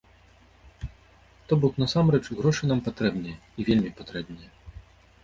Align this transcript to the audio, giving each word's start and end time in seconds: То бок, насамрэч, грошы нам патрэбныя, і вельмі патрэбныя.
То 1.51 1.57
бок, 1.65 1.73
насамрэч, 1.83 2.21
грошы 2.39 2.63
нам 2.71 2.79
патрэбныя, 2.87 3.37
і 3.59 3.67
вельмі 3.69 3.93
патрэбныя. 4.01 4.49